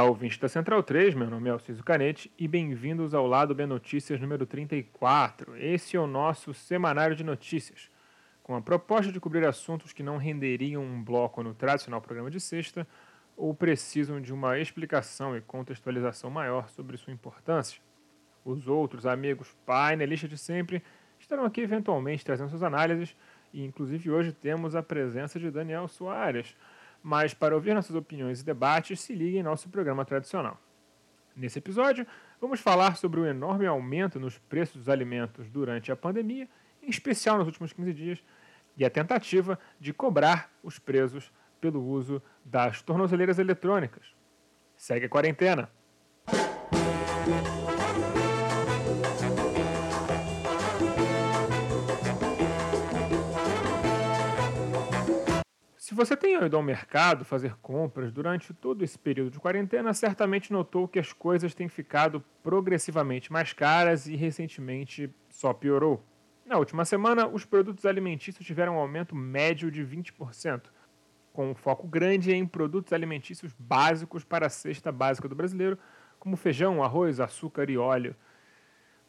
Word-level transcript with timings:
Olá, 0.00 0.08
ouvinte 0.08 0.40
da 0.40 0.48
Central 0.48 0.82
3, 0.82 1.14
meu 1.14 1.28
nome 1.28 1.50
é 1.50 1.52
Alciso 1.52 1.84
Canete 1.84 2.32
e 2.38 2.48
bem-vindos 2.48 3.12
ao 3.12 3.26
Lado 3.26 3.54
B 3.54 3.66
Notícias 3.66 4.18
número 4.18 4.46
34. 4.46 5.54
Esse 5.58 5.94
é 5.94 6.00
o 6.00 6.06
nosso 6.06 6.54
semanário 6.54 7.14
de 7.14 7.22
notícias. 7.22 7.90
Com 8.42 8.56
a 8.56 8.62
proposta 8.62 9.12
de 9.12 9.20
cobrir 9.20 9.46
assuntos 9.46 9.92
que 9.92 10.02
não 10.02 10.16
renderiam 10.16 10.82
um 10.82 11.04
bloco 11.04 11.42
no 11.42 11.52
tradicional 11.52 12.00
programa 12.00 12.30
de 12.30 12.40
sexta 12.40 12.88
ou 13.36 13.52
precisam 13.52 14.22
de 14.22 14.32
uma 14.32 14.58
explicação 14.58 15.36
e 15.36 15.42
contextualização 15.42 16.30
maior 16.30 16.70
sobre 16.70 16.96
sua 16.96 17.12
importância. 17.12 17.82
Os 18.42 18.66
outros 18.68 19.04
amigos 19.04 19.54
painelistas 19.66 20.30
de 20.30 20.38
sempre 20.38 20.82
estarão 21.18 21.44
aqui 21.44 21.60
eventualmente 21.60 22.24
trazendo 22.24 22.48
suas 22.48 22.62
análises 22.62 23.14
e 23.52 23.62
inclusive 23.62 24.10
hoje 24.10 24.32
temos 24.32 24.74
a 24.74 24.82
presença 24.82 25.38
de 25.38 25.50
Daniel 25.50 25.86
Soares, 25.88 26.56
mas 27.02 27.34
para 27.34 27.54
ouvir 27.54 27.74
nossas 27.74 27.96
opiniões 27.96 28.40
e 28.40 28.44
debates, 28.44 29.00
se 29.00 29.14
ligue 29.14 29.38
em 29.38 29.42
nosso 29.42 29.68
programa 29.68 30.04
tradicional. 30.04 30.60
Nesse 31.34 31.58
episódio, 31.58 32.06
vamos 32.40 32.60
falar 32.60 32.96
sobre 32.96 33.20
o 33.20 33.26
enorme 33.26 33.66
aumento 33.66 34.18
nos 34.20 34.38
preços 34.38 34.76
dos 34.76 34.88
alimentos 34.88 35.48
durante 35.48 35.90
a 35.90 35.96
pandemia, 35.96 36.48
em 36.82 36.88
especial 36.88 37.38
nos 37.38 37.46
últimos 37.46 37.72
15 37.72 37.92
dias, 37.92 38.24
e 38.76 38.84
a 38.84 38.90
tentativa 38.90 39.58
de 39.78 39.92
cobrar 39.92 40.50
os 40.62 40.78
presos 40.78 41.32
pelo 41.60 41.82
uso 41.82 42.22
das 42.44 42.82
tornozeleiras 42.82 43.38
eletrônicas. 43.38 44.14
Segue 44.76 45.06
a 45.06 45.08
quarentena! 45.08 45.68
Se 55.90 55.94
você 55.96 56.16
tem 56.16 56.36
ido 56.36 56.56
ao 56.56 56.62
mercado 56.62 57.24
fazer 57.24 57.56
compras 57.56 58.12
durante 58.12 58.54
todo 58.54 58.84
esse 58.84 58.96
período 58.96 59.32
de 59.32 59.40
quarentena, 59.40 59.92
certamente 59.92 60.52
notou 60.52 60.86
que 60.86 61.00
as 61.00 61.12
coisas 61.12 61.52
têm 61.52 61.68
ficado 61.68 62.24
progressivamente 62.44 63.32
mais 63.32 63.52
caras 63.52 64.06
e 64.06 64.14
recentemente 64.14 65.12
só 65.28 65.52
piorou. 65.52 66.00
Na 66.46 66.58
última 66.58 66.84
semana, 66.84 67.26
os 67.26 67.44
produtos 67.44 67.84
alimentícios 67.84 68.46
tiveram 68.46 68.76
um 68.76 68.78
aumento 68.78 69.16
médio 69.16 69.68
de 69.68 69.84
20%, 69.84 70.66
com 71.32 71.50
um 71.50 71.56
foco 71.56 71.88
grande 71.88 72.32
em 72.32 72.46
produtos 72.46 72.92
alimentícios 72.92 73.52
básicos 73.58 74.22
para 74.22 74.46
a 74.46 74.48
cesta 74.48 74.92
básica 74.92 75.26
do 75.26 75.34
brasileiro, 75.34 75.76
como 76.20 76.36
feijão, 76.36 76.84
arroz, 76.84 77.18
açúcar 77.18 77.68
e 77.68 77.76
óleo. 77.76 78.14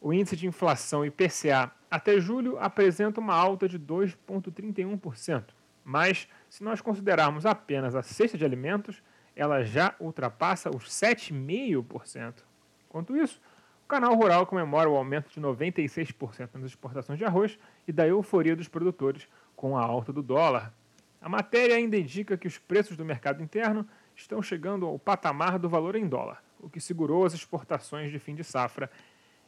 O 0.02 0.12
índice 0.12 0.36
de 0.36 0.48
inflação 0.48 1.06
IPCA 1.06 1.72
até 1.92 2.20
julho 2.20 2.58
apresenta 2.58 3.20
uma 3.20 3.36
alta 3.36 3.70
de 3.70 3.78
2,31%, 3.78 5.44
mas 5.84 6.28
se 6.52 6.66
nós 6.66 6.82
considerarmos 6.82 7.46
apenas 7.46 7.96
a 7.96 8.04
cesta 8.04 8.38
de 8.38 8.44
alimentos, 8.44 9.02
ela 9.34 9.64
já 9.64 9.96
ultrapassa 10.02 10.70
os 10.70 10.84
7,5%. 10.90 12.44
Enquanto 12.90 13.16
isso, 13.16 13.40
o 13.86 13.88
canal 13.88 14.14
rural 14.16 14.46
comemora 14.46 14.90
o 14.90 14.98
aumento 14.98 15.32
de 15.32 15.40
96% 15.40 16.50
nas 16.56 16.66
exportações 16.66 17.18
de 17.18 17.24
arroz 17.24 17.58
e 17.88 17.94
da 17.94 18.06
euforia 18.06 18.54
dos 18.54 18.68
produtores 18.68 19.30
com 19.56 19.78
a 19.78 19.82
alta 19.82 20.12
do 20.12 20.22
dólar. 20.22 20.74
A 21.22 21.30
matéria 21.30 21.78
ainda 21.78 21.96
indica 21.96 22.38
que 22.38 22.50
os 22.50 22.58
preços 22.58 22.98
do 22.98 23.06
mercado 23.06 23.42
interno 23.42 23.88
estão 24.14 24.44
chegando 24.44 24.86
ao 24.86 25.00
patamar 25.00 25.58
do 25.58 25.70
valor 25.70 25.96
em 25.96 26.06
dólar, 26.06 26.44
o 26.60 26.70
que 26.70 26.82
segurou 26.82 27.24
as 27.24 27.34
exportações 27.34 28.12
de 28.12 28.20
fim 28.20 28.36
de 28.36 28.44
safra 28.44 28.92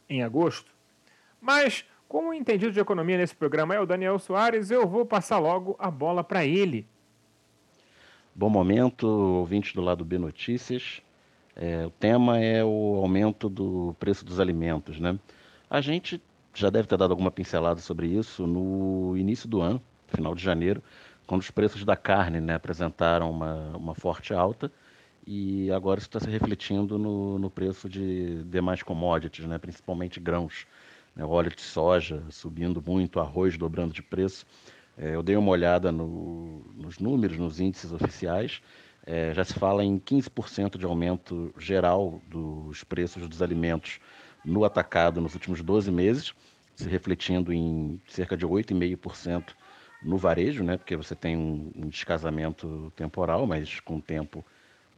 em 0.08 0.22
agosto. 0.22 0.72
Mas, 1.38 1.84
como 2.08 2.30
o 2.30 2.34
entendido 2.34 2.72
de 2.72 2.80
economia 2.80 3.18
nesse 3.18 3.36
programa 3.36 3.74
é 3.74 3.80
o 3.80 3.84
Daniel 3.84 4.18
Soares, 4.18 4.70
eu 4.70 4.88
vou 4.88 5.04
passar 5.04 5.38
logo 5.38 5.76
a 5.78 5.90
bola 5.90 6.24
para 6.24 6.46
ele. 6.46 6.93
Bom 8.36 8.50
momento, 8.50 9.06
ouvintes 9.06 9.72
do 9.74 9.80
lado 9.80 10.04
B 10.04 10.18
Notícias. 10.18 11.00
É, 11.54 11.86
o 11.86 11.90
tema 11.90 12.40
é 12.40 12.64
o 12.64 12.96
aumento 12.96 13.48
do 13.48 13.94
preço 14.00 14.24
dos 14.24 14.40
alimentos, 14.40 14.98
né? 14.98 15.16
A 15.70 15.80
gente 15.80 16.20
já 16.52 16.68
deve 16.68 16.88
ter 16.88 16.96
dado 16.96 17.12
alguma 17.12 17.30
pincelada 17.30 17.78
sobre 17.80 18.08
isso 18.08 18.44
no 18.44 19.16
início 19.16 19.48
do 19.48 19.60
ano, 19.60 19.80
final 20.08 20.34
de 20.34 20.42
janeiro, 20.42 20.82
quando 21.28 21.42
os 21.42 21.50
preços 21.52 21.84
da 21.84 21.94
carne 21.96 22.40
né, 22.40 22.54
apresentaram 22.54 23.30
uma, 23.30 23.76
uma 23.76 23.94
forte 23.94 24.34
alta 24.34 24.70
e 25.24 25.70
agora 25.70 26.00
isso 26.00 26.08
está 26.08 26.18
se 26.18 26.28
refletindo 26.28 26.98
no, 26.98 27.38
no 27.38 27.48
preço 27.48 27.88
de 27.88 28.42
demais 28.44 28.82
commodities, 28.82 29.46
né, 29.46 29.58
principalmente 29.58 30.18
grãos. 30.18 30.66
Né, 31.14 31.24
óleo 31.24 31.50
de 31.54 31.62
soja 31.62 32.24
subindo 32.30 32.82
muito, 32.84 33.20
arroz 33.20 33.56
dobrando 33.56 33.94
de 33.94 34.02
preço. 34.02 34.44
É, 34.96 35.14
eu 35.14 35.22
dei 35.22 35.36
uma 35.36 35.50
olhada 35.50 35.90
no, 35.90 36.62
nos 36.74 36.98
números, 36.98 37.36
nos 37.36 37.60
índices 37.60 37.92
oficiais. 37.92 38.62
É, 39.06 39.34
já 39.34 39.44
se 39.44 39.54
fala 39.54 39.84
em 39.84 39.98
15% 39.98 40.78
de 40.78 40.84
aumento 40.84 41.52
geral 41.58 42.22
dos 42.26 42.84
preços 42.84 43.28
dos 43.28 43.42
alimentos 43.42 44.00
no 44.44 44.64
atacado 44.64 45.20
nos 45.20 45.34
últimos 45.34 45.62
12 45.62 45.90
meses, 45.90 46.34
se 46.76 46.88
refletindo 46.88 47.52
em 47.52 48.00
cerca 48.08 48.36
de 48.36 48.46
8,5% 48.46 49.54
no 50.02 50.18
varejo, 50.18 50.62
né, 50.62 50.76
porque 50.76 50.96
você 50.96 51.14
tem 51.14 51.36
um, 51.36 51.72
um 51.74 51.88
descasamento 51.88 52.92
temporal, 52.94 53.46
mas 53.46 53.80
com 53.80 53.96
o 53.96 54.02
tempo 54.02 54.44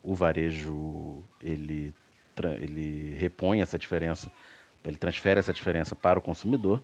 o 0.03 0.15
varejo 0.15 1.23
ele, 1.41 1.95
ele 2.61 3.15
repõe 3.15 3.61
essa 3.61 3.79
diferença, 3.79 4.31
ele 4.85 4.97
transfere 4.97 5.39
essa 5.39 5.53
diferença 5.53 5.95
para 5.95 6.19
o 6.19 6.23
consumidor. 6.23 6.83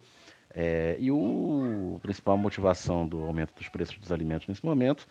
É, 0.54 0.96
e 0.98 1.10
o, 1.10 1.96
a 1.96 2.00
principal 2.00 2.36
motivação 2.36 3.06
do 3.06 3.24
aumento 3.24 3.54
dos 3.54 3.68
preços 3.68 3.96
dos 3.98 4.12
alimentos 4.12 4.46
nesse 4.46 4.64
momento 4.64 5.06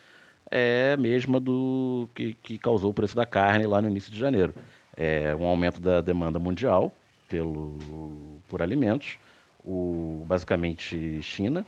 é 0.49 0.93
a 0.93 0.97
mesma 0.97 1.39
do 1.39 2.07
que, 2.13 2.33
que 2.35 2.57
causou 2.57 2.91
o 2.91 2.93
preço 2.93 3.15
da 3.15 3.25
carne 3.25 3.65
lá 3.65 3.81
no 3.81 3.89
início 3.89 4.11
de 4.11 4.19
janeiro. 4.19 4.53
É 4.95 5.35
um 5.35 5.45
aumento 5.45 5.79
da 5.79 6.01
demanda 6.01 6.37
mundial 6.37 6.93
pelo, 7.27 7.77
por 8.47 8.61
alimentos, 8.61 9.17
o, 9.63 10.23
basicamente 10.27 11.21
China. 11.21 11.65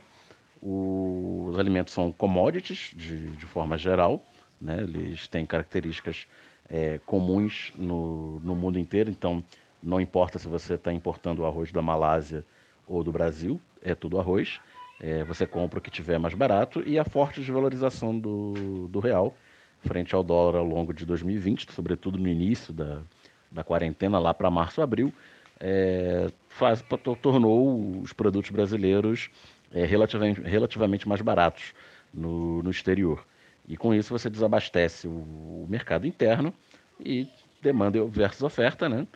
O, 0.62 1.46
os 1.48 1.58
alimentos 1.58 1.92
são 1.92 2.12
commodities 2.12 2.90
de, 2.94 3.30
de 3.30 3.46
forma 3.46 3.76
geral, 3.76 4.22
né? 4.60 4.82
eles 4.82 5.26
têm 5.26 5.44
características 5.44 6.26
é, 6.68 7.00
comuns 7.04 7.72
no, 7.76 8.40
no 8.40 8.54
mundo 8.54 8.78
inteiro, 8.78 9.10
então 9.10 9.42
não 9.82 10.00
importa 10.00 10.38
se 10.38 10.48
você 10.48 10.74
está 10.74 10.92
importando 10.92 11.44
arroz 11.44 11.72
da 11.72 11.82
Malásia 11.82 12.44
ou 12.86 13.02
do 13.02 13.12
Brasil, 13.12 13.60
é 13.82 13.94
tudo 13.94 14.18
arroz. 14.18 14.60
É, 15.00 15.24
você 15.24 15.46
compra 15.46 15.78
o 15.78 15.82
que 15.82 15.90
tiver 15.90 16.18
mais 16.18 16.34
barato 16.34 16.82
e 16.86 16.98
a 16.98 17.04
forte 17.04 17.40
desvalorização 17.40 18.18
do, 18.18 18.88
do 18.88 19.00
real 19.00 19.36
frente 19.84 20.14
ao 20.14 20.22
dólar 20.22 20.58
ao 20.58 20.64
longo 20.64 20.92
de 20.92 21.04
2020, 21.04 21.72
sobretudo 21.72 22.18
no 22.18 22.28
início 22.28 22.72
da, 22.72 23.02
da 23.50 23.62
quarentena, 23.62 24.18
lá 24.18 24.32
para 24.32 24.50
março, 24.50 24.80
abril, 24.80 25.12
é, 25.60 26.30
faz, 26.48 26.82
tornou 27.22 28.00
os 28.00 28.12
produtos 28.12 28.50
brasileiros 28.50 29.30
é, 29.72 29.84
relativamente, 29.84 30.40
relativamente 30.40 31.08
mais 31.08 31.20
baratos 31.20 31.72
no, 32.12 32.62
no 32.62 32.70
exterior. 32.70 33.24
E 33.68 33.76
com 33.76 33.94
isso 33.94 34.10
você 34.10 34.28
desabastece 34.28 35.06
o, 35.06 35.10
o 35.10 35.66
mercado 35.68 36.06
interno 36.06 36.52
e 36.98 37.28
demanda 37.62 38.04
versus 38.04 38.42
oferta, 38.42 38.88
né? 38.88 39.06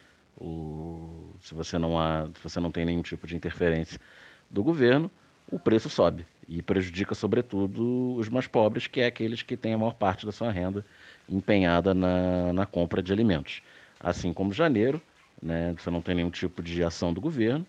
O, 0.40 1.34
se, 1.40 1.54
você 1.54 1.78
não 1.78 1.98
há, 1.98 2.26
se 2.26 2.42
você 2.42 2.60
não 2.60 2.70
tem 2.70 2.84
nenhum 2.84 3.02
tipo 3.02 3.26
de 3.26 3.34
interferência 3.34 4.00
do 4.48 4.62
governo, 4.62 5.10
o 5.50 5.58
preço 5.58 5.88
sobe 5.90 6.24
e 6.48 6.62
prejudica, 6.62 7.14
sobretudo, 7.14 8.14
os 8.14 8.28
mais 8.28 8.46
pobres, 8.46 8.86
que 8.86 9.00
é 9.00 9.06
aqueles 9.06 9.42
que 9.42 9.56
têm 9.56 9.74
a 9.74 9.78
maior 9.78 9.94
parte 9.94 10.24
da 10.24 10.32
sua 10.32 10.50
renda 10.50 10.84
empenhada 11.28 11.92
na, 11.92 12.52
na 12.52 12.66
compra 12.66 13.02
de 13.02 13.12
alimentos. 13.12 13.62
Assim 14.00 14.32
como 14.32 14.52
janeiro, 14.52 15.02
né, 15.42 15.74
você 15.76 15.90
não 15.90 16.00
tem 16.00 16.14
nenhum 16.14 16.30
tipo 16.30 16.62
de 16.62 16.82
ação 16.82 17.12
do 17.12 17.20
governo 17.20 17.66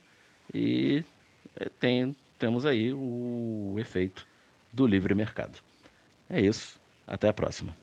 e 0.53 1.03
é, 1.55 1.67
tem, 1.79 2.15
temos 2.37 2.65
aí 2.65 2.93
o 2.93 3.75
efeito 3.77 4.25
do 4.71 4.87
livre 4.87 5.13
mercado. 5.13 5.59
É 6.29 6.39
isso. 6.39 6.79
Até 7.05 7.27
a 7.27 7.33
próxima. 7.33 7.75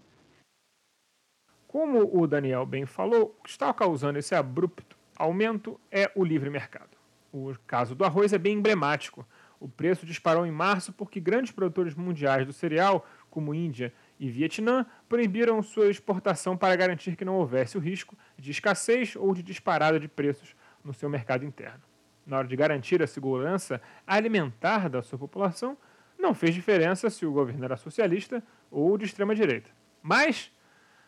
Como 1.76 2.08
o 2.10 2.26
Daniel 2.26 2.64
bem 2.64 2.86
falou, 2.86 3.36
o 3.38 3.42
que 3.42 3.50
está 3.50 3.70
causando 3.70 4.18
esse 4.18 4.34
abrupto 4.34 4.96
aumento 5.14 5.78
é 5.90 6.10
o 6.14 6.24
livre 6.24 6.48
mercado. 6.48 6.96
O 7.30 7.54
caso 7.66 7.94
do 7.94 8.02
arroz 8.02 8.32
é 8.32 8.38
bem 8.38 8.56
emblemático. 8.56 9.28
O 9.60 9.68
preço 9.68 10.06
disparou 10.06 10.46
em 10.46 10.50
março 10.50 10.90
porque 10.90 11.20
grandes 11.20 11.52
produtores 11.52 11.94
mundiais 11.94 12.46
do 12.46 12.52
cereal, 12.54 13.06
como 13.28 13.54
Índia 13.54 13.92
e 14.18 14.30
Vietnã, 14.30 14.86
proibiram 15.06 15.62
sua 15.62 15.90
exportação 15.90 16.56
para 16.56 16.74
garantir 16.76 17.14
que 17.14 17.26
não 17.26 17.34
houvesse 17.34 17.76
o 17.76 17.80
risco 17.80 18.16
de 18.38 18.52
escassez 18.52 19.14
ou 19.14 19.34
de 19.34 19.42
disparada 19.42 20.00
de 20.00 20.08
preços 20.08 20.56
no 20.82 20.94
seu 20.94 21.10
mercado 21.10 21.44
interno. 21.44 21.82
Na 22.24 22.38
hora 22.38 22.48
de 22.48 22.56
garantir 22.56 23.02
a 23.02 23.06
segurança 23.06 23.82
alimentar 24.06 24.88
da 24.88 25.02
sua 25.02 25.18
população, 25.18 25.76
não 26.18 26.32
fez 26.32 26.54
diferença 26.54 27.10
se 27.10 27.26
o 27.26 27.32
governo 27.32 27.66
era 27.66 27.76
socialista 27.76 28.42
ou 28.70 28.96
de 28.96 29.04
extrema 29.04 29.34
direita. 29.34 29.68
Mas 30.02 30.55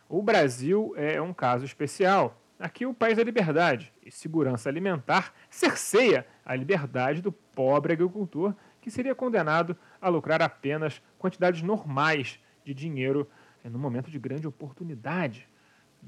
o 0.09 0.23
Brasil 0.23 0.95
é 0.97 1.21
um 1.21 1.35
caso 1.35 1.65
especial. 1.65 2.41
Aqui 2.59 2.87
o 2.87 2.95
país 2.95 3.17
da 3.17 3.23
liberdade 3.23 3.93
e 4.05 4.11
segurança 4.11 4.69
alimentar 4.69 5.33
cerceia 5.49 6.27
a 6.45 6.57
liberdade 6.57 7.21
do 7.21 7.31
pobre 7.31 7.93
agricultor 7.93 8.55
que 8.81 8.91
seria 8.91 9.15
condenado 9.15 9.77
a 10.01 10.09
lucrar 10.09 10.41
apenas 10.41 11.03
quantidades 11.19 11.63
normais 11.63 12.41
de 12.65 12.73
dinheiro 12.73 13.29
no 13.63 13.79
momento 13.79 14.11
de 14.11 14.19
grande 14.19 14.47
oportunidade. 14.47 15.47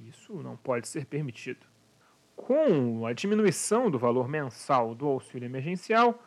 Isso 0.09 0.35
não 0.43 0.57
pode 0.57 0.89
ser 0.89 1.05
permitido. 1.05 1.67
Com 2.35 3.07
a 3.07 3.13
diminuição 3.13 3.91
do 3.91 3.99
valor 3.99 4.29
mensal 4.29 4.95
do 4.95 5.07
auxílio 5.07 5.47
emergencial 5.47 6.25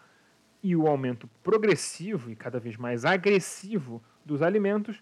e 0.61 0.75
o 0.75 0.87
aumento 0.87 1.27
progressivo 1.41 2.29
e 2.29 2.35
cada 2.35 2.59
vez 2.59 2.77
mais 2.77 3.03
agressivo 3.03 4.01
dos 4.23 4.41
alimentos, 4.41 5.01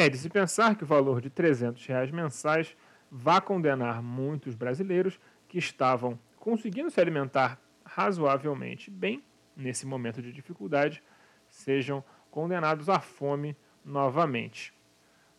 é 0.00 0.08
de 0.08 0.16
se 0.16 0.30
pensar 0.30 0.76
que 0.76 0.84
o 0.84 0.86
valor 0.86 1.20
de 1.20 1.28
300 1.28 1.84
reais 1.84 2.10
mensais 2.10 2.74
vá 3.10 3.38
condenar 3.38 4.02
muitos 4.02 4.54
brasileiros 4.54 5.20
que 5.46 5.58
estavam 5.58 6.18
conseguindo 6.38 6.90
se 6.90 6.98
alimentar 6.98 7.60
razoavelmente 7.84 8.90
bem 8.90 9.22
nesse 9.54 9.86
momento 9.86 10.22
de 10.22 10.32
dificuldade, 10.32 11.02
sejam 11.50 12.02
condenados 12.30 12.88
à 12.88 12.98
fome 12.98 13.54
novamente. 13.84 14.72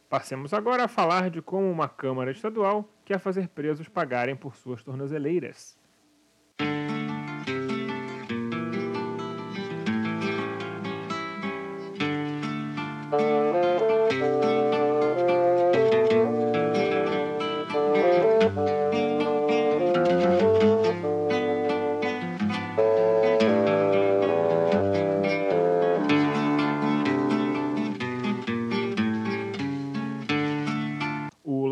Passemos 0.08 0.54
agora 0.54 0.84
a 0.84 0.88
falar 0.88 1.32
de 1.32 1.42
como 1.42 1.72
uma 1.72 1.90
Câmara 1.90 2.30
Estadual 2.30 2.88
quer 3.04 3.18
fazer 3.18 3.48
presos 3.48 3.90
pagarem 3.90 4.36
por 4.36 4.56
suas 4.56 4.84
tornozeleiras. 4.84 5.76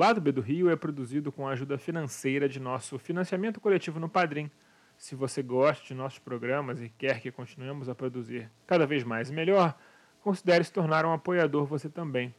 Lado 0.09 0.21
B 0.21 0.31
do 0.31 0.41
Rio 0.41 0.71
é 0.71 0.75
produzido 0.75 1.31
com 1.31 1.47
a 1.47 1.51
ajuda 1.51 1.77
financeira 1.77 2.49
de 2.49 2.59
nosso 2.59 2.97
financiamento 2.97 3.61
coletivo 3.61 3.99
no 3.99 4.09
Padrim. 4.09 4.49
Se 4.97 5.13
você 5.13 5.43
gosta 5.43 5.85
de 5.85 5.93
nossos 5.93 6.17
programas 6.17 6.81
e 6.81 6.89
quer 6.89 7.21
que 7.21 7.31
continuemos 7.31 7.87
a 7.87 7.93
produzir 7.93 8.49
cada 8.65 8.87
vez 8.87 9.03
mais 9.03 9.29
e 9.29 9.33
melhor, 9.33 9.77
considere 10.19 10.63
se 10.63 10.73
tornar 10.73 11.05
um 11.05 11.13
apoiador 11.13 11.67
você 11.67 11.87
também. 11.87 12.33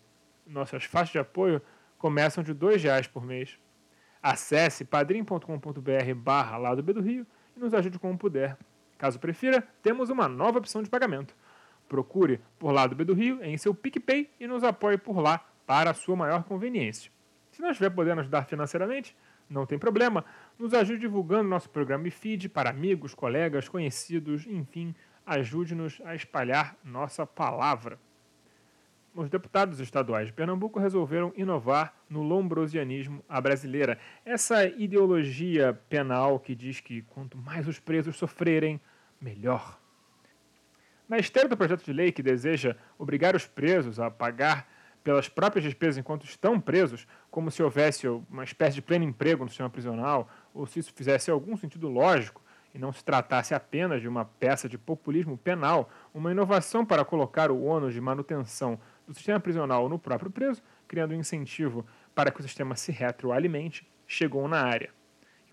Nossas 0.45 0.83
faixas 0.83 1.13
de 1.13 1.21
apoio 1.21 1.63
começam 1.97 2.43
de 2.43 2.51
R$ 2.51 2.77
reais 2.77 3.07
por 3.07 3.25
mês. 3.25 3.57
Acesse 4.21 4.85
padrim.com.br 4.85 6.15
barra 6.17 6.57
Lado 6.57 6.83
B 6.83 6.93
do 6.93 7.01
Rio 7.01 7.25
e 7.57 7.61
nos 7.61 7.73
ajude 7.73 8.01
como 8.01 8.19
puder. 8.19 8.59
Caso 8.99 9.21
prefira, 9.21 9.63
temos 9.81 10.11
uma 10.11 10.27
nova 10.27 10.59
opção 10.59 10.83
de 10.83 10.91
pagamento. 10.91 11.37
Procure 11.89 12.41
por 12.59 12.73
Lado 12.73 12.97
B 12.97 13.05
do 13.05 13.15
Rio 13.15 13.41
em 13.45 13.57
seu 13.57 13.73
PicPay 13.73 14.29
e 14.41 14.49
nos 14.49 14.65
apoie 14.65 14.99
por 14.99 15.21
lá 15.21 15.39
para 15.65 15.93
a 15.93 15.95
sua 15.95 16.17
maior 16.17 16.43
conveniência. 16.43 17.13
Se 17.51 17.61
não 17.61 17.71
estiver 17.71 17.91
podendo 17.91 18.21
ajudar 18.21 18.45
financeiramente, 18.45 19.17
não 19.49 19.67
tem 19.67 19.79
problema. 19.79 20.25
Nos 20.59 20.73
ajude 20.73 21.01
divulgando 21.01 21.49
nosso 21.49 21.69
programa 21.69 22.07
e 22.07 22.11
feed 22.11 22.49
para 22.49 22.71
amigos, 22.71 23.15
colegas, 23.15 23.69
conhecidos, 23.69 24.47
enfim, 24.47 24.95
ajude-nos 25.27 26.01
a 26.05 26.15
espalhar 26.15 26.77
nossa 26.85 27.27
palavra. 27.27 27.99
Os 29.13 29.29
deputados 29.29 29.81
estaduais 29.81 30.29
de 30.29 30.33
Pernambuco 30.33 30.79
resolveram 30.79 31.33
inovar 31.37 31.93
no 32.09 32.23
lombrosianismo 32.23 33.25
à 33.29 33.41
brasileira. 33.41 33.99
Essa 34.25 34.65
ideologia 34.67 35.77
penal 35.89 36.39
que 36.39 36.55
diz 36.55 36.81
que 36.81 37.03
quanto 37.03 37.37
mais 37.37 37.67
os 37.67 37.81
presos 37.81 38.17
sofrerem, 38.17 38.81
melhor. 39.21 39.81
Na 41.09 41.19
esteira 41.19 41.49
do 41.49 41.57
projeto 41.57 41.85
de 41.85 41.93
lei 41.93 42.13
que 42.13 42.23
deseja 42.23 42.77
obrigar 42.97 43.35
os 43.35 43.45
presos 43.49 43.99
a 43.99 44.09
pagar 44.09 44.69
pelas 45.03 45.29
próprias 45.29 45.65
despesas 45.65 45.99
enquanto 45.99 46.25
estão 46.25 46.61
presos, 46.61 47.07
como 47.31 47.51
se 47.51 47.63
houvesse 47.63 48.07
uma 48.07 48.45
espécie 48.45 48.75
de 48.75 48.83
pleno 48.83 49.05
emprego 49.05 49.45
no 49.45 49.49
sistema 49.49 49.71
prisional, 49.71 50.29
ou 50.53 50.67
se 50.67 50.79
isso 50.79 50.93
fizesse 50.95 51.31
algum 51.31 51.57
sentido 51.57 51.89
lógico 51.89 52.43
e 52.75 52.79
não 52.79 52.93
se 52.93 53.05
tratasse 53.05 53.55
apenas 53.55 54.01
de 54.01 54.09
uma 54.09 54.25
peça 54.25 54.69
de 54.69 54.79
populismo 54.79 55.37
penal, 55.37 55.91
uma 56.15 56.31
inovação 56.31 56.85
para 56.85 57.05
colocar 57.05 57.51
o 57.51 57.63
ônus 57.63 57.93
de 57.93 58.01
manutenção 58.01 58.79
do 59.07 59.15
sistema 59.15 59.41
prisional 59.41 59.89
no 59.89 59.99
próprio 59.99 60.31
preso, 60.31 60.63
criando 60.87 61.13
um 61.13 61.19
incentivo 61.19 61.85
para 62.15 62.31
que 62.31 62.41
o 62.41 62.43
sistema 62.43 62.77
se 62.77 62.93
retroalimente, 62.93 63.89
chegou 64.07 64.47
na 64.47 64.63
área. 64.63 64.91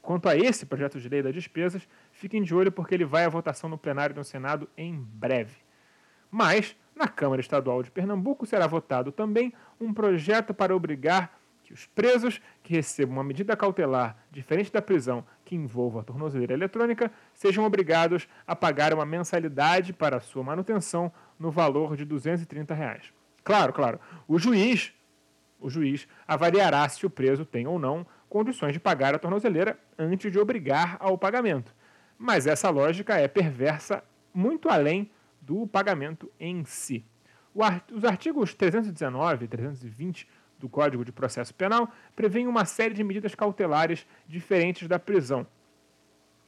Quanto 0.01 0.29
a 0.29 0.38
esse 0.38 0.65
projeto 0.65 1.00
de 1.00 1.09
lei 1.09 1.21
das 1.21 1.33
despesas, 1.33 1.88
fiquem 2.11 2.41
de 2.41 2.53
olho 2.53 2.71
porque 2.71 2.93
ele 2.93 3.03
vai 3.03 3.25
à 3.25 3.29
votação 3.29 3.69
no 3.69 3.77
plenário 3.77 4.15
do 4.15 4.23
Senado 4.23 4.69
em 4.77 4.95
breve. 4.95 5.55
Mas 6.31 6.75
na 6.97 7.07
Câmara 7.07 7.39
Estadual 7.39 7.83
de 7.83 7.91
Pernambuco 7.91 8.45
será 8.45 8.67
votado 8.67 9.11
também 9.11 9.53
um 9.79 9.94
projeto 9.94 10.53
para 10.53 10.75
obrigar 10.75 11.38
que 11.63 11.73
os 11.73 11.85
presos 11.85 12.41
que 12.63 12.73
recebam 12.73 13.17
uma 13.17 13.23
medida 13.23 13.55
cautelar 13.55 14.17
diferente 14.31 14.71
da 14.71 14.81
prisão 14.81 15.25
que 15.44 15.53
envolva 15.53 15.99
a 15.99 16.03
tornozeleira 16.03 16.53
eletrônica 16.53 17.11
sejam 17.33 17.65
obrigados 17.65 18.27
a 18.47 18.55
pagar 18.55 18.94
uma 18.94 19.05
mensalidade 19.05 19.91
para 19.91 20.21
sua 20.21 20.44
manutenção 20.44 21.11
no 21.38 21.51
valor 21.51 21.97
de 21.97 22.05
230 22.05 22.73
reais. 22.73 23.13
Claro, 23.43 23.73
claro, 23.73 24.00
o 24.27 24.39
juiz, 24.39 24.93
o 25.59 25.69
juiz 25.69 26.07
avaliará 26.25 26.88
se 26.88 27.05
o 27.05 27.09
preso 27.09 27.45
tem 27.45 27.67
ou 27.67 27.77
não 27.77 28.07
condições 28.29 28.71
de 28.71 28.79
pagar 28.79 29.13
a 29.13 29.19
tornozeleira 29.19 29.77
antes 29.97 30.31
de 30.31 30.39
obrigar 30.39 30.95
ao 31.00 31.17
pagamento. 31.17 31.75
Mas 32.17 32.47
essa 32.47 32.69
lógica 32.69 33.17
é 33.17 33.27
perversa 33.27 34.03
muito 34.33 34.69
além 34.69 35.11
do 35.42 35.68
pagamento 35.68 36.31
em 36.39 36.63
si. 36.66 37.06
Os 37.92 38.04
artigos 38.04 38.54
319 38.54 39.45
e 39.45 39.48
320 39.48 40.28
do 40.60 40.69
Código 40.69 41.06
de 41.06 41.12
Processo 41.12 41.54
Penal 41.54 41.92
prevêem 42.16 42.48
uma 42.48 42.66
série 42.66 42.94
de 42.94 43.04
medidas 43.04 43.36
cautelares 43.36 44.06
diferentes 44.28 44.88
da 44.88 45.00
prisão. 45.00 45.45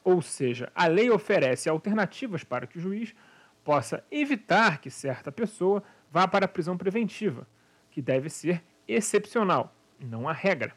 Ou 0.04 0.22
seja, 0.22 0.72
a 0.74 0.88
lei 0.88 1.10
oferece 1.10 1.70
alternativas 1.70 2.44
para 2.44 2.66
que 2.66 2.78
o 2.78 2.82
juiz 2.82 3.16
possa 3.64 4.04
evitar 4.10 4.80
que 4.80 4.90
certa 4.90 5.32
pessoa 5.32 5.84
vá 6.12 6.28
para 6.28 6.46
a 6.46 6.50
prisão 6.50 6.78
preventiva, 6.78 7.48
que 7.92 8.02
deve 8.02 8.30
ser 8.30 8.64
excepcional, 8.88 9.76
não 10.00 10.28
a 10.28 10.34
regra. 10.34 10.74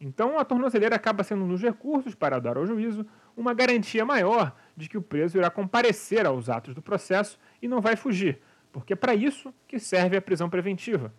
Então, 0.00 0.38
a 0.38 0.44
tornozeleira 0.44 0.94
acaba 0.94 1.24
sendo, 1.24 1.44
nos 1.44 1.60
recursos 1.60 2.14
para 2.14 2.38
dar 2.38 2.56
ao 2.56 2.66
juízo, 2.66 3.04
uma 3.36 3.52
garantia 3.52 4.04
maior 4.04 4.54
de 4.76 4.88
que 4.88 4.96
o 4.96 5.02
preso 5.02 5.38
irá 5.38 5.50
comparecer 5.50 6.24
aos 6.24 6.48
atos 6.48 6.74
do 6.74 6.82
processo 6.82 7.38
e 7.60 7.66
não 7.66 7.80
vai 7.80 7.96
fugir, 7.96 8.40
porque 8.72 8.92
é 8.92 8.96
para 8.96 9.14
isso 9.14 9.52
que 9.66 9.78
serve 9.78 10.16
a 10.16 10.22
prisão 10.22 10.48
preventiva. 10.48 11.12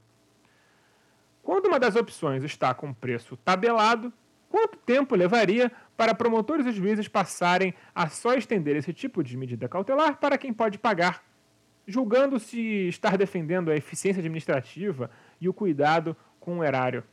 Quando 1.44 1.66
uma 1.66 1.80
das 1.80 1.96
opções 1.96 2.44
está 2.44 2.74
com 2.74 2.94
preço 2.94 3.36
tabelado, 3.38 4.14
quanto 4.50 4.78
tempo 4.78 5.16
levaria 5.16 5.72
para 5.98 6.16
promotores 6.16 6.66
e 6.66 6.72
juízes 6.72 7.08
passarem 7.08 7.74
a 7.94 8.08
só 8.08 8.34
estender 8.34 8.76
esse 8.76 8.94
tipo 8.94 9.24
de 9.24 9.36
medida 9.36 9.68
cautelar 9.68 10.18
para 10.18 10.38
quem 10.38 10.54
pode 10.54 10.78
pagar, 10.78 11.24
julgando-se 11.86 12.88
estar 12.88 13.18
defendendo 13.18 13.72
a 13.72 13.76
eficiência 13.76 14.20
administrativa 14.20 15.10
e 15.42 15.50
o 15.50 15.54
cuidado 15.54 16.16
com 16.40 16.60
o 16.60 16.64
erário? 16.64 17.04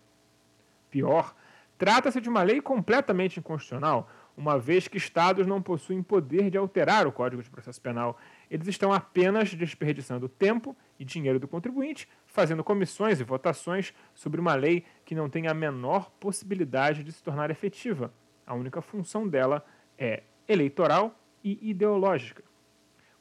Pior, 0.91 1.35
trata-se 1.79 2.21
de 2.21 2.29
uma 2.29 2.43
lei 2.43 2.61
completamente 2.61 3.39
inconstitucional, 3.39 4.09
uma 4.37 4.59
vez 4.59 4.87
que 4.87 4.99
estados 4.99 5.47
não 5.47 5.63
possuem 5.63 6.03
poder 6.03 6.51
de 6.51 6.59
alterar 6.59 7.07
o 7.07 7.13
Código 7.13 7.43
de 7.43 7.51
Processo 7.51 7.81
Penal. 7.81 8.19
Eles 8.51 8.69
estão 8.69 8.93
apenas 8.93 9.55
desperdiçando 9.55 10.29
tempo 10.29 10.77
e 10.99 11.05
dinheiro 11.05 11.41
do 11.41 11.49
contribuinte, 11.49 12.09
fazendo 12.27 12.63
comissões 12.63 13.19
e 13.19 13.25
votações 13.25 13.95
sobre 14.15 14.41
uma 14.41 14.55
lei 14.55 14.85
que 15.05 15.15
não 15.15 15.29
tem 15.29 15.49
a 15.49 15.55
menor 15.55 16.11
possibilidade 16.21 17.03
de 17.03 17.13
se 17.13 17.23
tornar 17.23 17.51
efetiva. 17.51 18.13
A 18.47 18.55
única 18.55 18.83
função 18.83 19.27
dela 19.27 19.65
é 19.99 20.23
eleitoral 20.47 21.19
e 21.43 21.71
ideológica. 21.71 22.45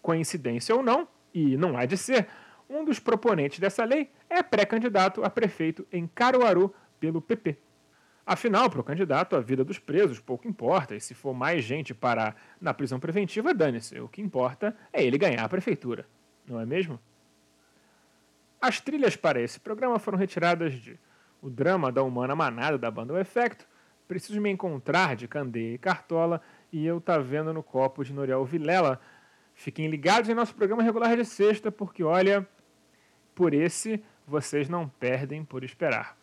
Coincidência 0.02 0.76
ou 0.76 0.84
não, 0.84 1.08
e 1.34 1.58
não 1.58 1.78
há 1.78 1.86
de 1.86 1.98
ser, 1.98 2.28
um 2.70 2.84
dos 2.84 3.00
proponentes 3.00 3.60
dessa 3.60 3.84
lei 3.84 4.10
é 4.30 4.42
pré-candidato 4.42 5.24
a 5.24 5.30
prefeito 5.30 5.88
em 5.92 6.08
Caruaru 6.08 6.74
pelo 7.00 7.22
PP. 7.22 7.58
Afinal, 8.26 8.70
para 8.70 8.82
o 8.82 8.84
candidato, 8.84 9.36
a 9.36 9.40
vida 9.40 9.64
dos 9.64 9.78
presos 9.78 10.20
pouco 10.20 10.48
importa, 10.48 10.96
e 10.96 11.00
se 11.00 11.14
for 11.14 11.34
mais 11.34 11.64
gente 11.64 11.94
parar 11.94 12.36
na 12.60 12.74
prisão 12.74 13.00
preventiva, 13.00 13.54
dane-se. 13.54 14.00
O 14.00 14.08
que 14.08 14.20
importa 14.20 14.76
é 14.92 15.04
ele 15.04 15.18
ganhar 15.18 15.44
a 15.44 15.50
prefeitura, 15.50 16.08
não 16.48 16.60
é 16.60 16.66
mesmo? 16.66 17.00
As 18.60 18.80
trilhas 18.82 19.16
para 19.16 19.40
esse 19.40 19.60
programa 19.60 20.00
foram 20.00 20.18
retiradas 20.18 20.74
de 20.74 20.98
O 21.40 21.52
Drama 21.52 21.92
da 21.92 22.02
Humana 22.02 22.36
Manada 22.36 22.80
da 22.80 22.90
banda 22.90 23.14
O 23.14 23.18
Efecto, 23.18 23.68
Preciso 24.08 24.42
Me 24.42 24.50
Encontrar 24.50 25.16
de 25.16 25.28
Candeia 25.28 25.76
e 25.76 25.78
Cartola 25.78 26.42
e 26.72 26.84
Eu 26.84 27.00
Tá 27.00 27.20
Vendo 27.20 27.54
no 27.54 27.62
Copo 27.62 28.04
de 28.04 28.12
Noriel 28.12 28.44
Vilela. 28.44 29.00
Fiquem 29.54 29.88
ligados 29.88 30.30
em 30.30 30.34
nosso 30.34 30.56
programa 30.56 30.82
regular 30.82 31.16
de 31.16 31.26
sexta, 31.26 31.72
porque 31.72 32.04
olha, 32.04 32.48
por 33.36 33.54
esse 33.54 34.04
vocês 34.26 34.68
não 34.68 34.90
perdem 34.90 35.46
por 35.46 35.64
esperar. 35.64 36.18